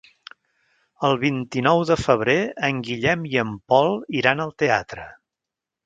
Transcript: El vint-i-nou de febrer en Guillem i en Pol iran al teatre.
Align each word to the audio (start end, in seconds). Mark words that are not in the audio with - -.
El 1.09 1.19
vint-i-nou 1.23 1.83
de 1.91 1.99
febrer 2.05 2.37
en 2.71 2.81
Guillem 2.89 3.29
i 3.35 3.41
en 3.45 3.55
Pol 3.75 3.97
iran 4.23 4.47
al 4.49 4.57
teatre. 4.65 5.11